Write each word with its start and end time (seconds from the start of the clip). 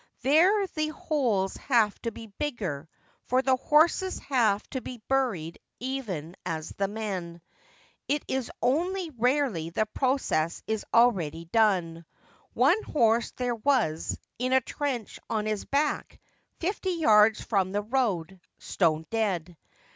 There 0.23 0.65
the 0.65 0.87
holes 0.87 1.55
have 1.57 2.01
to 2.01 2.11
be 2.11 2.25
bigger, 2.25 2.89
for 3.27 3.43
the 3.43 3.55
horses 3.57 4.17
have 4.17 4.67
to 4.71 4.81
be 4.81 4.97
buried 5.07 5.59
even 5.79 6.35
as 6.43 6.69
the 6.69 6.87
men. 6.87 7.39
It 8.07 8.25
is 8.27 8.49
only 8.63 9.11
rarely 9.11 9.69
the 9.69 9.85
process 9.85 10.63
is 10.65 10.83
already 10.91 11.45
done. 11.45 12.03
One 12.55 12.81
horse 12.81 13.29
there 13.37 13.53
was, 13.57 14.17
in 14.39 14.53
a 14.53 14.61
trench 14.61 15.19
on 15.29 15.45
his 15.45 15.65
back, 15.65 16.19
fifty 16.59 16.93
yards 16.93 17.39
from 17.43 17.71
the 17.71 17.83
road, 17.83 18.39
stone 18.57 19.05
dead. 19.11 19.55